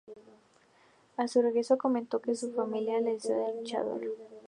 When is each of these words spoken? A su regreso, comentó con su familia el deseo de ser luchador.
A 1.15 1.27
su 1.27 1.43
regreso, 1.43 1.77
comentó 1.77 2.23
con 2.23 2.35
su 2.35 2.51
familia 2.53 2.97
el 2.97 3.05
deseo 3.05 3.37
de 3.53 3.67
ser 3.67 3.83
luchador. 3.83 4.01